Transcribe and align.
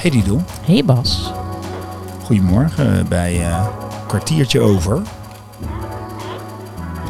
Hey 0.00 0.10
Didel, 0.10 0.42
Hey 0.64 0.84
Bas. 0.84 1.32
goedemorgen 2.24 3.08
bij 3.08 3.40
eh, 3.46 3.66
Kwartiertje 4.06 4.60
Over. 4.60 5.02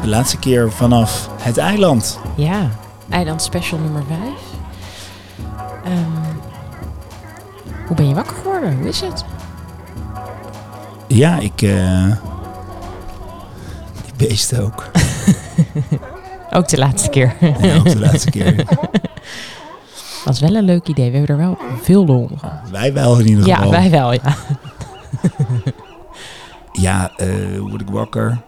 De 0.01 0.07
laatste 0.07 0.37
keer 0.37 0.71
vanaf 0.71 1.29
het 1.41 1.57
eiland. 1.57 2.19
Ja, 2.35 2.69
eiland 3.09 3.41
special 3.41 3.79
nummer 3.79 4.03
5. 4.07 4.19
hoe 7.87 7.95
ben 7.95 8.07
je 8.07 8.13
wakker 8.13 8.35
geworden? 8.35 8.77
Hoe 8.77 8.87
is 8.87 9.01
het? 9.01 9.25
Ja, 11.07 11.39
ik... 11.39 11.61
eh 11.61 12.05
die 14.03 14.27
beesten 14.27 14.63
ook. 14.63 14.85
Ook 16.53 16.67
de 16.67 16.77
laatste 16.77 17.09
keer. 17.09 17.35
Ja, 17.61 17.75
ook 17.75 17.89
de 17.89 17.99
laatste 17.99 18.29
keer. 18.29 18.55
was 20.23 20.39
wel 20.39 20.55
een 20.55 20.63
leuk 20.63 20.87
idee. 20.87 21.11
We 21.11 21.17
hebben 21.17 21.35
er 21.35 21.41
wel 21.43 21.57
veel 21.81 22.27
gehad. 22.39 22.69
Wij 22.69 22.93
wel 22.93 23.19
in 23.19 23.27
ieder 23.27 23.45
Ja, 23.45 23.55
geval. 23.55 23.71
wij 23.71 23.89
wel, 23.89 24.13
ja. 24.13 24.35
Ja, 26.71 27.11
hoe 27.57 27.69
word 27.69 27.81
ik 27.81 27.89
wakker? 27.89 28.41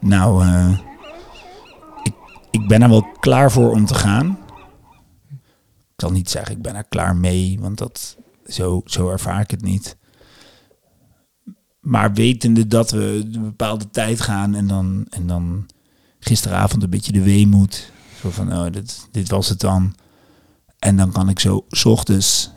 Nou, 0.00 0.44
eh, 0.44 0.78
ik, 2.02 2.12
ik 2.50 2.68
ben 2.68 2.82
er 2.82 2.88
wel 2.88 3.06
klaar 3.20 3.50
voor 3.52 3.70
om 3.70 3.86
te 3.86 3.94
gaan. 3.94 4.38
Ik 5.94 6.02
zal 6.02 6.10
niet 6.10 6.30
zeggen, 6.30 6.56
ik 6.56 6.62
ben 6.62 6.74
er 6.74 6.84
klaar 6.88 7.16
mee, 7.16 7.58
want 7.60 7.78
dat, 7.78 8.16
zo, 8.46 8.80
zo 8.84 9.10
ervaar 9.10 9.40
ik 9.40 9.50
het 9.50 9.62
niet. 9.62 9.96
Maar 11.80 12.12
wetende 12.14 12.66
dat 12.66 12.90
we 12.90 13.28
een 13.32 13.42
bepaalde 13.42 13.90
tijd 13.90 14.20
gaan 14.20 14.54
en 14.54 14.66
dan, 14.66 15.06
en 15.10 15.26
dan 15.26 15.66
gisteravond 16.20 16.82
een 16.82 16.90
beetje 16.90 17.12
de 17.12 17.22
weemoed. 17.22 17.92
Van, 18.30 18.52
oh, 18.52 18.72
dit, 18.72 19.08
dit 19.10 19.28
was 19.28 19.48
het 19.48 19.60
dan. 19.60 19.94
En 20.78 20.96
dan 20.96 21.12
kan 21.12 21.28
ik 21.28 21.40
zo 21.40 21.66
's 21.68 21.84
ochtends 21.84 22.50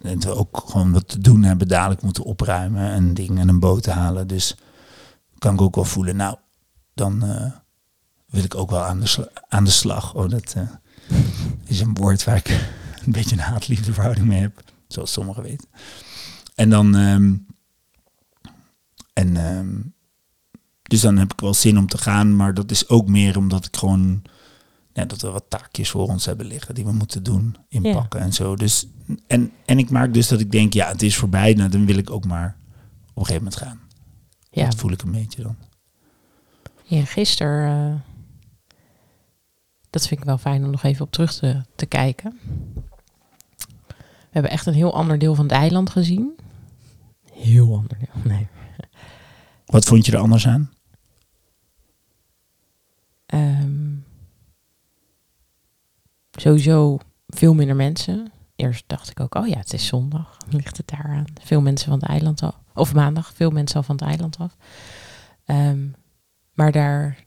en 0.00 0.26
ook 0.26 0.62
gewoon 0.66 0.92
wat 0.92 1.08
te 1.08 1.18
doen 1.18 1.42
hebben, 1.42 1.68
dadelijk 1.68 2.02
moeten 2.02 2.24
opruimen 2.24 2.90
en 2.90 3.14
dingen 3.14 3.38
en 3.38 3.48
een 3.48 3.60
boot 3.60 3.86
halen. 3.86 4.26
Dus 4.26 4.56
kan 5.38 5.54
ik 5.54 5.60
ook 5.60 5.74
wel 5.74 5.84
voelen, 5.84 6.16
nou, 6.16 6.36
dan 6.94 7.22
eh, 7.22 7.52
wil 8.26 8.44
ik 8.44 8.54
ook 8.54 8.70
wel 8.70 8.82
aan 8.82 9.00
de, 9.00 9.30
aan 9.48 9.64
de 9.64 9.70
slag. 9.70 10.14
Oh, 10.14 10.28
dat 10.28 10.54
eh, 10.56 11.16
is 11.64 11.80
een 11.80 11.94
woord 11.94 12.24
waar 12.24 12.36
ik 12.36 12.48
een 13.04 13.12
beetje 13.12 13.36
een 13.36 13.42
haat-liefde 13.42 14.24
mee 14.24 14.40
heb, 14.40 14.62
zoals 14.88 15.12
sommigen 15.12 15.42
weten. 15.42 15.68
En 16.54 16.70
dan, 16.70 16.96
ehm, 16.96 17.34
en, 19.12 19.36
ehm, 19.36 19.78
dus 20.82 21.00
dan 21.00 21.16
heb 21.16 21.32
ik 21.32 21.40
wel 21.40 21.54
zin 21.54 21.78
om 21.78 21.86
te 21.86 21.98
gaan, 21.98 22.36
maar 22.36 22.54
dat 22.54 22.70
is 22.70 22.88
ook 22.88 23.08
meer 23.08 23.36
omdat 23.36 23.64
ik 23.64 23.76
gewoon, 23.76 24.22
ja, 25.00 25.06
dat 25.06 25.20
we 25.20 25.30
wat 25.30 25.44
taakjes 25.48 25.90
voor 25.90 26.08
ons 26.08 26.24
hebben 26.26 26.46
liggen 26.46 26.74
die 26.74 26.84
we 26.84 26.92
moeten 26.92 27.22
doen, 27.22 27.56
inpakken 27.68 28.20
en 28.20 28.32
zo. 28.32 28.56
Dus 28.56 28.86
en, 29.26 29.52
en 29.64 29.78
ik 29.78 29.90
maak 29.90 30.14
dus 30.14 30.28
dat 30.28 30.40
ik 30.40 30.50
denk, 30.52 30.72
ja, 30.72 30.88
het 30.88 31.02
is 31.02 31.16
voorbij. 31.16 31.52
Nou, 31.54 31.70
dan 31.70 31.86
wil 31.86 31.96
ik 31.96 32.10
ook 32.10 32.24
maar 32.24 32.56
op 33.10 33.16
een 33.16 33.26
gegeven 33.26 33.34
moment 33.44 33.56
gaan. 33.56 33.80
Ja, 34.50 34.64
Dat 34.64 34.74
voel 34.74 34.90
ik 34.90 35.02
een 35.02 35.12
beetje 35.12 35.42
dan. 35.42 35.56
ja 36.84 37.04
gisteren... 37.04 37.92
eh, 37.92 38.00
dat 39.90 40.06
vind 40.06 40.20
ik 40.20 40.26
wel 40.26 40.38
fijn 40.38 40.64
om 40.64 40.70
nog 40.70 40.82
even 40.82 41.04
op 41.04 41.10
terug 41.10 41.34
te, 41.34 41.62
te 41.74 41.86
kijken. 41.86 42.38
We 43.98 44.36
hebben 44.36 44.50
echt 44.50 44.66
een 44.66 44.74
heel 44.74 44.94
ander 44.94 45.18
deel 45.18 45.34
van 45.34 45.44
het 45.44 45.52
eiland 45.54 45.90
gezien. 45.90 46.38
Heel 47.32 47.74
ander 47.74 47.98
deel, 47.98 48.22
nee. 48.32 48.48
Wat 49.66 49.84
vond 49.84 50.06
je 50.06 50.12
er 50.12 50.18
anders 50.18 50.46
aan? 50.46 50.70
Ehm, 53.26 53.94
sowieso 56.30 56.98
veel 57.26 57.54
minder 57.54 57.76
mensen. 57.76 58.32
Eerst 58.56 58.84
dacht 58.86 59.10
ik 59.10 59.20
ook, 59.20 59.34
oh 59.34 59.46
ja, 59.46 59.56
het 59.58 59.72
is 59.72 59.86
zondag. 59.86 60.36
Ligt 60.50 60.76
het 60.76 60.88
daar 60.88 61.06
aan? 61.08 61.24
Veel 61.42 61.60
mensen 61.60 61.88
van 61.88 61.98
het 61.98 62.08
eiland 62.08 62.42
af. 62.42 62.58
Of 62.74 62.94
maandag, 62.94 63.32
veel 63.34 63.50
mensen 63.50 63.76
al 63.76 63.82
van 63.82 63.96
het 63.96 64.04
eiland 64.04 64.38
af. 64.38 64.56
Ehm, 65.44 65.86
maar 66.54 66.72
daar 66.72 67.24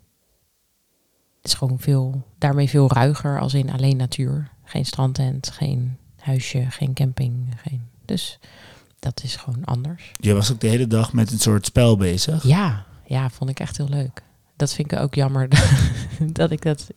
is 1.41 1.53
gewoon 1.53 1.79
veel, 1.79 2.27
daarmee 2.37 2.69
veel 2.69 2.91
ruiger 2.91 3.39
als 3.39 3.53
in 3.53 3.71
alleen 3.71 3.97
natuur. 3.97 4.51
Geen 4.63 4.85
strandtent, 4.85 5.49
geen 5.49 5.97
huisje, 6.19 6.65
geen 6.69 6.93
camping. 6.93 7.55
Geen, 7.57 7.81
dus 8.05 8.39
dat 8.99 9.23
is 9.23 9.35
gewoon 9.35 9.65
anders. 9.65 10.11
Je 10.19 10.33
was 10.33 10.51
ook 10.51 10.59
de 10.59 10.67
hele 10.67 10.87
dag 10.87 11.13
met 11.13 11.31
een 11.31 11.39
soort 11.39 11.65
spel 11.65 11.97
bezig. 11.97 12.43
Ja, 12.43 12.85
ja, 13.05 13.29
vond 13.29 13.49
ik 13.49 13.59
echt 13.59 13.77
heel 13.77 13.89
leuk. 13.89 14.23
Dat 14.55 14.73
vind 14.73 14.91
ik 14.91 14.99
ook 14.99 15.15
jammer 15.15 15.49
dat 16.39 16.51
ik 16.51 16.61
dat. 16.61 16.89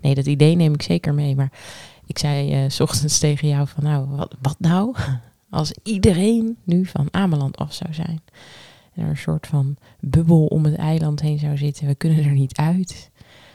Nee, 0.00 0.14
dat 0.14 0.26
idee 0.26 0.54
neem 0.54 0.74
ik 0.74 0.82
zeker 0.82 1.14
mee. 1.14 1.36
Maar 1.36 1.52
ik 2.06 2.18
zei 2.18 2.52
eh, 2.52 2.70
s 2.70 2.80
ochtends 2.80 3.18
tegen 3.28 3.48
jou 3.48 3.68
van 3.68 3.84
nou, 3.84 4.08
wat, 4.08 4.36
wat 4.40 4.56
nou? 4.58 4.96
Als 5.50 5.72
iedereen 5.82 6.58
nu 6.64 6.86
van 6.86 7.08
Ameland 7.10 7.56
af 7.56 7.72
zou 7.74 7.94
zijn. 7.94 8.20
En 8.92 9.02
er 9.02 9.08
een 9.08 9.16
soort 9.16 9.46
van 9.46 9.76
bubbel 10.00 10.46
om 10.46 10.64
het 10.64 10.74
eiland 10.74 11.20
heen 11.20 11.38
zou 11.38 11.56
zitten. 11.56 11.86
We 11.86 11.94
kunnen 11.94 12.24
er 12.24 12.32
niet 12.32 12.56
uit. 12.56 13.10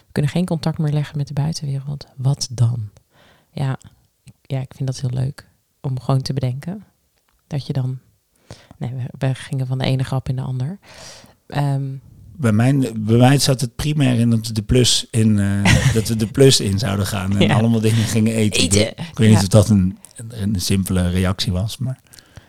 We 0.05 0.11
kunnen 0.11 0.31
geen 0.31 0.45
contact 0.45 0.77
meer 0.77 0.93
leggen 0.93 1.17
met 1.17 1.27
de 1.27 1.33
buitenwereld. 1.33 2.07
Wat 2.15 2.47
dan? 2.51 2.89
Ja, 3.51 3.77
ja 4.41 4.59
ik 4.59 4.73
vind 4.75 4.87
dat 4.87 4.99
heel 4.99 5.19
leuk. 5.19 5.49
Om 5.81 5.99
gewoon 5.99 6.21
te 6.21 6.33
bedenken. 6.33 6.83
Dat 7.47 7.67
je 7.67 7.73
dan... 7.73 7.99
Nee, 8.77 8.93
we, 9.17 9.35
gingen 9.35 9.67
van 9.67 9.77
de 9.77 9.85
ene 9.85 10.03
grap 10.03 10.29
in 10.29 10.35
de 10.35 10.41
ander. 10.41 10.79
Ehm, 11.47 11.95
Bij, 12.43 12.51
mijn, 12.51 12.79
bij 13.05 13.17
mij 13.17 13.37
zat 13.39 13.61
het 13.61 13.75
primair 13.75 14.19
in 14.19 14.29
dat 14.29 14.47
we 14.47 14.53
de 14.53 14.61
plus 14.61 15.07
in, 15.11 15.39
eh, 15.39 15.93
dat 15.93 16.07
we 16.07 16.15
de 16.15 16.27
plus 16.27 16.59
in 16.59 16.79
zouden 16.79 17.05
gaan. 17.05 17.37
En 17.37 17.47
Ja. 17.47 17.55
allemaal 17.55 17.79
dingen 17.79 18.03
gingen 18.03 18.33
eten. 18.33 18.63
Ik 18.63 18.73
Eten. 18.73 18.79
weet, 18.95 19.07
ik 19.09 19.17
weet 19.17 19.29
niet 19.29 19.37
of 19.37 19.47
dat 19.47 19.69
een, 19.69 19.97
een, 20.29 20.61
simpele 20.61 21.09
reactie 21.09 21.51
was. 21.51 21.77
Maar. 21.77 21.99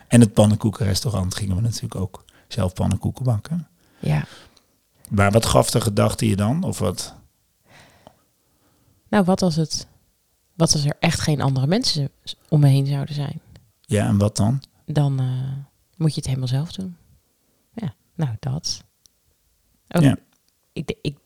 En 0.09 0.21
het 0.21 0.33
pannenkoekenrestaurant 0.33 1.35
gingen 1.35 1.57
we 1.57 1.63
natuurlijk 1.63 1.95
ook 1.95 2.25
zelf 2.49 2.73
pannenkoeken 2.73 3.25
bakken. 3.25 3.69
ja, 3.99 4.25
Maar 5.09 5.31
wat 5.31 5.47
gaf 5.47 5.71
de 5.71 5.81
gedachte 5.81 6.29
je 6.29 6.37
dan? 6.37 6.63
Of 6.63 6.79
wat? 6.79 7.15
nou 9.09 9.25
wat 9.25 9.43
als 9.43 9.57
het... 9.57 9.87
Wat 10.55 10.73
als 10.73 10.85
er 10.85 10.97
echt 11.01 11.21
geen 11.21 11.41
andere 11.41 11.67
mensen 11.67 12.09
om 12.49 12.61
me 12.61 12.69
heen 12.69 12.87
zouden 12.87 13.15
zijn? 13.15 13.41
Ja, 13.81 14.07
en 14.07 14.19
wat 14.19 14.37
dan? 14.37 14.63
Dan 14.87 15.21
eh, 15.21 15.27
moet 15.97 16.11
je 16.11 16.17
het 16.17 16.27
helemaal 16.27 16.49
zelf 16.49 16.73
doen. 16.73 16.97
Ja, 17.75 17.95
nou 18.15 18.31
dat. 18.41 18.85
Ook, 19.89 20.03
Ja. 20.03 20.17
ik, 20.73 20.95
ik, 21.03 21.17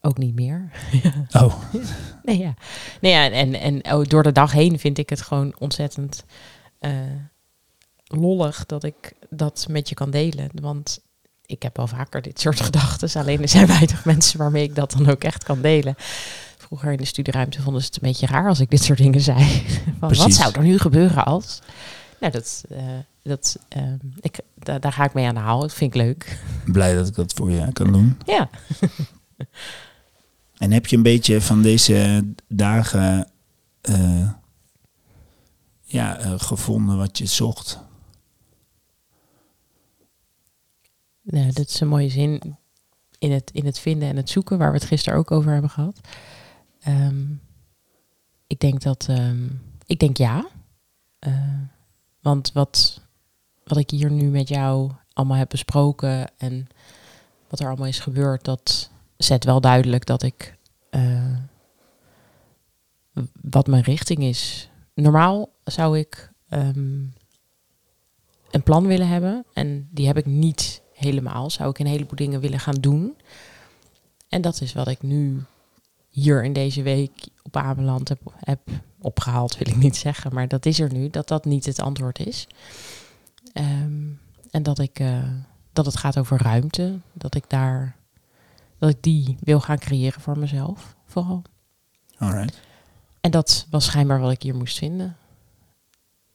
ook 0.00 0.18
niet 0.18 0.34
meer. 0.34 0.70
Oh, 1.32 1.62
Nee, 2.22 2.38
ja. 2.38 2.54
Nee, 3.00 3.12
ja 3.12 3.30
en, 3.30 3.54
en 3.54 3.92
oh, 3.94 4.04
door 4.04 4.22
de 4.22 4.32
dag 4.32 4.52
heen 4.52 4.78
vind 4.78 4.98
ik 4.98 5.10
het 5.10 5.20
gewoon 5.20 5.54
ontzettend 5.58 6.24
eh, 6.78 6.90
lollig 8.04 8.66
dat 8.66 8.84
ik 8.84 9.12
dat 9.30 9.66
met 9.68 9.88
je 9.88 9.94
kan 9.94 10.10
delen. 10.10 10.50
Want 10.54 11.00
ik 11.46 11.62
heb 11.62 11.76
wel 11.76 11.86
vaker 11.86 12.22
dit 12.22 12.40
soort 12.40 12.60
gedachten. 12.70 13.20
Alleen 13.20 13.42
er 13.42 13.48
zijn 13.48 13.66
weinig 13.66 14.04
mensen 14.04 14.38
waarmee 14.38 14.62
ik 14.62 14.74
dat 14.74 14.90
dan 14.90 15.10
ook 15.10 15.24
echt 15.24 15.44
kan 15.44 15.60
delen. 15.60 15.94
Vroeger 16.58 16.92
in 16.92 16.98
de 16.98 17.04
studieruimte 17.04 17.62
vonden 17.62 17.80
ze 17.82 17.86
het 17.86 17.96
een 17.96 18.08
beetje 18.08 18.26
raar 18.26 18.48
als 18.48 18.60
ik 18.60 18.70
dit 18.70 18.82
soort 18.82 18.98
dingen 18.98 19.20
zei. 19.20 19.64
Van, 19.98 20.14
wat 20.14 20.32
zou 20.32 20.52
er 20.52 20.62
nu 20.62 20.78
gebeuren 20.78 21.24
als? 21.24 21.60
Nou, 22.20 22.32
dat, 22.32 22.64
eh, 22.68 22.84
dat, 23.22 23.58
eh, 23.68 23.82
ik, 24.20 24.38
da- 24.64 24.78
daar 24.78 24.92
ga 24.92 25.04
ik 25.04 25.14
mee 25.14 25.26
aan 25.26 25.34
de 25.34 25.40
haal. 25.40 25.60
Dat 25.60 25.74
vind 25.74 25.94
ik 25.94 26.00
leuk. 26.00 26.38
blij 26.64 26.94
dat 26.94 27.08
ik 27.08 27.14
dat 27.14 27.32
voor 27.32 27.50
je 27.50 27.72
kan 27.72 27.92
doen. 27.92 28.18
Ja. 28.24 28.48
En 30.54 30.72
heb 30.72 30.86
je 30.86 30.96
een 30.96 31.02
beetje 31.02 31.40
van 31.40 31.62
deze 31.62 32.24
dagen 32.48 33.30
eh, 33.80 34.30
ja, 35.82 36.18
eh, 36.18 36.32
gevonden 36.36 36.96
wat 36.96 37.18
je 37.18 37.26
zocht? 37.26 37.78
Nou, 41.22 41.52
dat 41.52 41.68
is 41.68 41.80
een 41.80 41.88
mooie 41.88 42.08
zin 42.08 42.56
in 43.18 43.32
het, 43.32 43.50
in 43.50 43.64
het 43.66 43.78
vinden 43.78 44.08
en 44.08 44.16
het 44.16 44.30
zoeken, 44.30 44.58
waar 44.58 44.72
we 44.72 44.78
het 44.78 44.86
gisteren 44.86 45.18
ook 45.18 45.30
over 45.30 45.52
hebben 45.52 45.70
gehad. 45.70 46.00
Ehm, 46.80 47.24
ik 48.46 48.60
denk 48.60 48.82
dat, 48.82 49.06
ehm, 49.08 49.48
ik 49.86 49.98
denk 49.98 50.16
ja. 50.16 50.46
Eh, 51.18 51.58
want 52.20 52.52
wat, 52.52 53.00
wat 53.64 53.78
ik 53.78 53.90
hier 53.90 54.10
nu 54.10 54.28
met 54.28 54.48
jou 54.48 54.90
allemaal 55.12 55.36
heb 55.36 55.48
besproken 55.48 56.30
en 56.36 56.66
wat 57.48 57.60
er 57.60 57.66
allemaal 57.66 57.86
is 57.86 58.00
gebeurd, 58.00 58.44
dat 58.44 58.90
zet 59.16 59.44
wel 59.44 59.60
duidelijk 59.60 60.06
dat 60.06 60.22
ik 60.22 60.56
eh, 60.90 61.36
wat 63.40 63.66
mijn 63.66 63.82
richting 63.82 64.22
is. 64.22 64.68
Normaal 64.94 65.48
zou 65.64 65.98
ik 65.98 66.32
ehm, 66.48 67.02
een 68.50 68.62
plan 68.62 68.86
willen 68.86 69.08
hebben. 69.08 69.44
En 69.52 69.88
die 69.90 70.06
heb 70.06 70.16
ik 70.16 70.26
niet 70.26 70.82
helemaal. 70.92 71.50
Zou 71.50 71.70
ik 71.70 71.78
een 71.78 71.86
heleboel 71.86 72.16
dingen 72.16 72.40
willen 72.40 72.60
gaan 72.60 72.74
doen. 72.74 73.16
En 74.28 74.42
dat 74.42 74.60
is 74.60 74.72
wat 74.72 74.88
ik 74.88 75.02
nu 75.02 75.42
hier 76.10 76.44
in 76.44 76.52
deze 76.52 76.82
week 76.82 77.28
op 77.42 77.56
Ameland 77.56 78.08
heb, 78.08 78.20
heb 78.38 78.60
opgehaald, 79.00 79.56
wil 79.58 79.68
ik 79.68 79.76
niet 79.76 79.96
zeggen. 79.96 80.34
Maar 80.34 80.48
dat 80.48 80.66
is 80.66 80.80
er 80.80 80.92
nu, 80.92 81.10
dat 81.10 81.28
dat 81.28 81.44
niet 81.44 81.66
het 81.66 81.80
antwoord 81.80 82.18
is. 82.18 82.46
Ehm, 83.54 84.08
en 84.50 84.62
dat, 84.62 84.78
ik, 84.78 84.98
eh, 84.98 85.22
dat 85.72 85.86
het 85.86 85.96
gaat 85.96 86.18
over 86.18 86.42
ruimte. 86.42 86.98
Dat 87.12 87.34
ik 87.34 87.50
daar, 87.50 87.96
dat 88.78 88.90
ik 88.90 89.02
die 89.02 89.36
wil 89.40 89.60
gaan 89.60 89.78
creëren 89.78 90.20
voor 90.20 90.38
mezelf, 90.38 90.96
vooral. 91.06 91.42
Alright. 92.18 92.60
En 93.20 93.30
dat 93.30 93.66
was 93.70 93.84
schijnbaar 93.84 94.20
wat 94.20 94.32
ik 94.32 94.42
hier 94.42 94.54
moest 94.54 94.78
vinden. 94.78 95.16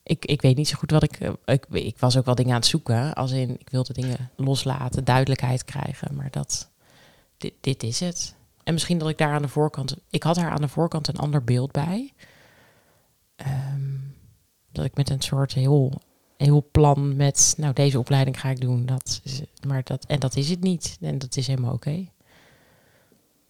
ik, 0.03 0.25
ik 0.25 0.41
weet 0.41 0.55
niet 0.55 0.67
zo 0.67 0.77
goed 0.77 0.91
wat 0.91 1.03
ik, 1.03 1.19
eh, 1.19 1.33
ik... 1.45 1.65
Ik 1.69 1.97
was 1.99 2.17
ook 2.17 2.25
wel 2.25 2.35
dingen 2.35 2.51
aan 2.51 2.59
het 2.59 2.69
zoeken. 2.69 3.13
Als 3.13 3.31
in, 3.31 3.59
ik 3.59 3.69
wilde 3.69 3.93
dingen 3.93 4.29
loslaten, 4.35 5.03
duidelijkheid 5.03 5.63
krijgen. 5.65 6.15
Maar 6.15 6.31
dat... 6.31 6.69
Dit, 7.37 7.53
dit 7.61 7.83
is 7.83 7.99
het. 7.99 8.35
En 8.63 8.73
misschien 8.73 8.97
dat 8.97 9.09
ik 9.09 9.17
daar 9.17 9.33
aan 9.33 9.41
de 9.41 9.47
voorkant... 9.47 9.95
Ik 10.09 10.23
had 10.23 10.35
daar 10.35 10.51
aan 10.51 10.61
de 10.61 10.67
voorkant 10.67 11.07
een 11.07 11.17
ander 11.17 11.43
beeld 11.43 11.71
bij. 11.71 12.13
Ehm, 13.35 13.97
dat 14.71 14.85
ik 14.85 14.95
met 14.95 15.09
een 15.09 15.21
soort 15.21 15.53
heel, 15.53 16.01
heel 16.45 16.67
plan 16.71 17.15
met... 17.15 17.53
Nou, 17.57 17.73
deze 17.73 17.99
opleiding 17.99 18.39
ga 18.39 18.49
ik 18.49 18.61
doen. 18.61 18.85
Dat 18.85 19.21
is, 19.23 19.41
maar 19.67 19.83
dat, 19.83 20.05
en 20.05 20.19
dat 20.19 20.35
is 20.35 20.49
het 20.49 20.61
niet. 20.61 20.97
En 21.01 21.17
dat 21.17 21.35
is 21.37 21.47
helemaal 21.47 21.73
oké. 21.73 22.05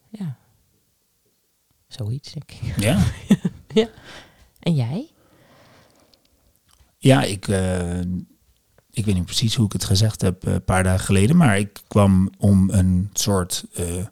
Ja. 0.10 0.38
Zoiets, 1.88 2.32
denk 2.34 2.52
ik. 2.52 2.76
Ja, 3.74 3.90
En 4.60 4.76
jij? 4.76 5.10
ja 6.98 7.24
ik, 7.24 7.48
eh, 7.48 8.00
ik 8.92 9.06
weet 9.06 9.16
niet 9.16 9.26
precies 9.26 9.56
hoe 9.56 9.66
ik 9.66 9.72
het 9.74 9.84
gezegd 9.84 10.22
heb 10.22 10.46
eh, 10.46 10.54
een 10.54 10.64
paar 10.64 10.84
dagen 10.84 11.06
geleden, 11.06 11.38
maar 11.38 11.58
ik 11.60 11.82
kwam 11.88 12.30
om 12.38 12.70
een 12.70 13.10
soort 13.14 13.66
eh, 13.74 14.06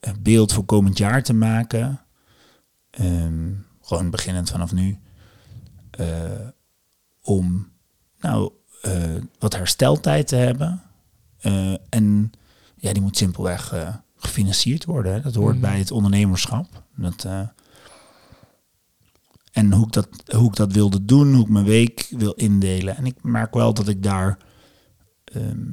een 0.00 0.22
beeld 0.22 0.52
voor 0.52 0.64
komend 0.64 0.98
jaar 0.98 1.22
te 1.22 1.32
maken. 1.34 2.00
Ehm, 2.90 3.52
gewoon 3.82 4.10
beginnend 4.10 4.50
vanaf 4.50 4.72
nu. 4.72 4.98
eh, 5.90 6.48
om 7.28 7.68
nou, 8.20 8.52
eh, 8.82 9.14
wat 9.38 9.54
hersteltijd 9.56 10.28
te 10.28 10.36
hebben. 10.36 10.82
Eh, 11.38 11.74
en 11.88 12.32
ja, 12.76 12.92
die 12.92 13.02
moet 13.02 13.16
simpelweg 13.16 13.72
eh, 13.72 13.94
gefinancierd 14.16 14.84
worden. 14.84 15.12
Hè. 15.12 15.20
Dat 15.20 15.34
hoort 15.34 15.52
Mhm. 15.54 15.62
bij 15.62 15.78
het 15.78 15.90
ondernemerschap. 15.90 16.82
Dat, 16.96 17.26
en 19.52 19.72
hoe 19.72 19.86
ik, 19.86 19.92
dat, 19.92 20.08
hoe 20.26 20.48
ik 20.48 20.56
dat 20.56 20.72
wilde 20.72 21.04
doen, 21.04 21.32
hoe 21.34 21.42
ik 21.42 21.48
mijn 21.48 21.64
week 21.64 22.06
wil 22.10 22.32
indelen. 22.32 22.96
En 22.96 23.06
ik 23.06 23.22
merk 23.22 23.54
wel 23.54 23.74
dat 23.74 23.88
ik 23.88 24.02
daar, 24.02 24.38
ehm, 25.24 25.72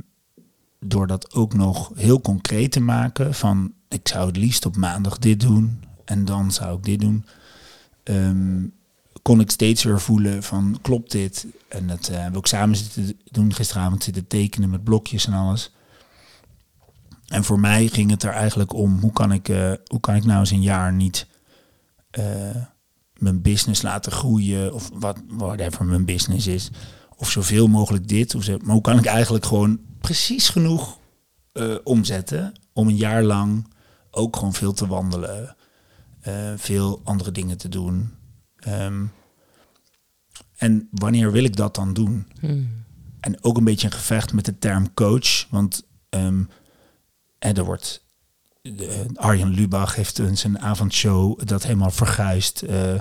door 0.80 1.08
dat 1.08 1.34
ook 1.34 1.54
nog 1.54 1.92
heel 1.96 2.22
concreet 2.22 2.72
te 2.72 2.80
maken, 2.80 3.34
van 3.34 3.74
ik 3.88 4.08
zou 4.08 4.28
het 4.28 4.38
liefst 4.38 4.66
op 4.66 4.76
maandag 4.76 5.18
dit 5.18 5.40
doen 5.40 5.84
en 6.06 6.26
dan 6.26 6.52
zou 6.52 6.78
ik 6.78 6.84
dit 6.84 7.00
doen, 7.00 7.26
ehm, 8.04 8.64
kon 9.26 9.40
ik 9.40 9.52
steeds 9.52 9.84
weer 9.84 10.02
voelen 10.02 10.44
van 10.44 10.78
klopt 10.82 11.12
dit? 11.12 11.46
En 11.68 11.88
dat 11.88 12.08
eh, 12.08 12.14
hebben 12.14 12.32
we 12.32 12.38
ook 12.38 12.48
samen 12.48 12.76
zitten 12.76 13.20
doen 13.32 13.54
gisteravond, 13.54 14.04
zitten 14.04 14.28
tekenen 14.28 14.70
met 14.70 14.84
blokjes 14.84 15.28
en 15.28 15.34
alles. 15.34 15.74
En 17.28 17.44
voor 17.44 17.60
mij 17.60 17.88
ging 17.88 18.12
het 18.12 18.24
er 18.24 18.32
eigenlijk 18.32 18.74
om, 18.74 19.00
hoe 19.00 19.14
kan 19.14 19.32
ik, 19.32 19.50
eh, 19.50 19.72
hoe 19.88 20.00
kan 20.00 20.16
ik 20.16 20.26
nou 20.26 20.40
eens 20.40 20.52
een 20.52 20.62
jaar 20.62 20.94
niet 20.94 21.28
eh, 22.10 22.56
mijn 23.18 23.42
business 23.42 23.82
laten 23.82 24.12
groeien, 24.12 24.74
of 24.74 24.90
wat, 24.94 25.18
whatever 25.28 25.86
mijn 25.86 26.06
business 26.06 26.48
is, 26.48 26.70
of 27.18 27.30
zoveel 27.30 27.68
mogelijk 27.68 28.08
dit, 28.08 28.36
of 28.36 28.48
maar 28.48 28.74
hoe 28.74 28.82
kan 28.82 28.98
ik 28.98 29.06
eigenlijk 29.06 29.46
gewoon 29.46 29.80
precies 30.02 30.50
genoeg 30.50 31.00
eh, 31.52 31.76
omzetten 31.84 32.54
om 32.74 32.88
een 32.88 32.96
jaar 32.96 33.24
lang 33.24 33.68
ook 34.12 34.36
gewoon 34.36 34.54
veel 34.54 34.74
te 34.74 34.88
wandelen, 34.88 35.56
eh, 36.22 36.54
veel 36.56 37.02
andere 37.04 37.32
dingen 37.32 37.58
te 37.58 37.70
doen. 37.70 38.14
Ehm, 38.66 39.06
en 40.56 40.88
wanneer 40.92 41.32
wil 41.32 41.44
ik 41.44 41.56
dat 41.56 41.76
dan 41.76 41.94
doen? 41.94 42.28
Hmm. 42.40 42.84
En 43.20 43.44
ook 43.44 43.58
een 43.58 43.64
beetje 43.64 43.88
een 43.88 43.94
gevecht 43.94 44.34
met 44.34 44.46
de 44.46 44.58
term 44.60 44.94
coach. 44.94 45.48
Want 45.50 45.84
ehm, 46.10 46.44
en 47.40 47.56
er 47.56 47.66
wordt. 47.66 48.04
de- 48.62 49.06
Arjen 49.14 49.50
Lubach 49.50 49.96
heeft 49.96 50.18
een 50.18 50.38
zijn 50.38 50.60
avondshow 50.60 51.48
dat 51.48 51.64
helemaal 51.64 51.92
verguist. 51.92 52.62
Eh, 52.62 52.94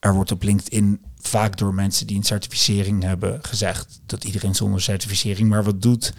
er 0.00 0.14
wordt 0.14 0.32
op 0.32 0.42
LinkedIn 0.42 1.00
vaak 1.16 1.56
door 1.58 1.74
mensen 1.74 2.06
die 2.06 2.16
een 2.16 2.22
certificering 2.22 3.02
hebben 3.02 3.38
gezegd 3.44 4.00
dat 4.06 4.24
iedereen 4.24 4.54
zonder 4.54 4.80
certificering 4.80 5.48
maar 5.48 5.64
wat 5.64 5.82
doet. 5.82 6.12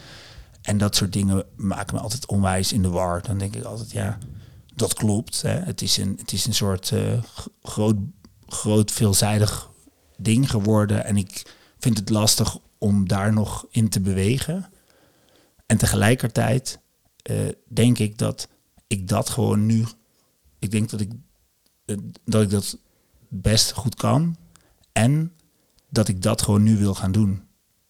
En 0.62 0.78
dat 0.78 0.96
soort 0.96 1.14
dingen 1.14 1.44
maken 1.56 1.96
me 1.96 2.02
altijd 2.02 2.26
onwijs 2.28 2.74
in 2.74 2.82
de 2.82 2.90
war. 2.90 3.22
Dan 3.22 3.38
denk 3.38 3.56
ik 3.56 3.64
altijd, 3.64 3.92
ja, 3.92 4.18
dat 4.76 4.94
klopt. 4.94 5.42
Hè. 5.42 5.50
Het, 5.60 5.82
is 5.82 5.98
een, 5.98 6.16
het 6.20 6.32
is 6.32 6.46
een 6.46 6.54
soort 6.54 6.92
eh, 6.92 7.24
groot, 7.62 7.96
groot 8.48 8.92
veelzijdig 8.92 9.70
ding 10.18 10.50
geworden. 10.50 11.06
En 11.06 11.18
ik 11.18 11.56
vind 11.80 11.98
het 11.98 12.10
lastig 12.10 12.58
om 12.78 13.08
daar 13.08 13.34
nog 13.34 13.66
in 13.70 13.90
te 13.90 14.02
bewegen. 14.02 14.70
En 15.66 15.78
tegelijkertijd 15.78 16.80
eh, 17.22 17.36
denk 17.68 17.98
ik 17.98 18.18
dat 18.18 18.48
ik 18.88 19.08
dat 19.08 19.30
gewoon 19.30 19.66
nu. 19.66 19.86
Ik 20.60 20.72
denk 20.72 20.90
dat 20.90 21.00
ik, 21.00 21.12
eh, 21.86 21.98
dat 22.26 22.42
ik 22.42 22.50
dat 22.50 22.78
best 23.28 23.72
goed 23.72 23.96
kan. 23.96 24.36
En 24.92 25.34
dat 25.90 26.08
ik 26.08 26.22
dat 26.22 26.42
gewoon 26.42 26.64
nu 26.64 26.78
wil 26.78 26.96
gaan 26.96 27.12
doen. 27.12 27.42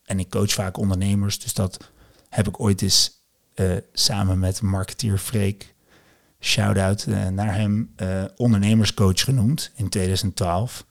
En 0.03 0.19
ik 0.19 0.30
coach 0.30 0.51
vaak 0.51 0.77
ondernemers. 0.77 1.39
Dus 1.39 1.53
dat 1.53 1.92
heb 2.30 2.48
ik 2.48 2.60
ooit 2.60 2.81
eens 2.81 3.21
eh, 3.53 3.77
samen 3.94 4.39
met 4.39 4.62
marketeer 4.62 5.18
Freek. 5.18 5.75
Shout-out 6.39 7.04
eh, 7.04 7.28
naar 7.28 7.56
hem. 7.56 7.94
eh, 7.95 8.24
ondernemerscoach 8.36 9.22
genoemd 9.22 9.72
in 9.75 9.89
2012. 9.89 10.86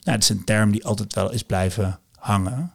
Nou, 0.00 0.18
dat 0.18 0.22
is 0.22 0.28
een 0.28 0.44
term 0.44 0.70
die 0.70 0.84
altijd 0.84 1.14
wel 1.14 1.32
is 1.32 1.42
blijven 1.42 2.00
hangen. 2.14 2.74